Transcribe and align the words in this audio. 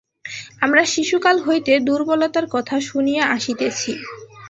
আমরা 0.61 0.83
শিশুকাল 0.85 1.35
হইতে 1.39 1.73
দুর্বলতার 1.79 2.45
কথা 2.55 2.75
শুনিয়া 2.89 3.23
আসিতেছি। 3.27 3.91